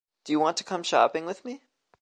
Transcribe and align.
Do 0.23 0.31
you 0.33 0.39
want 0.39 0.57
to 0.57 0.63
come 0.63 0.81
shopping 0.81 1.27
with 1.27 1.45
me? 1.45 1.61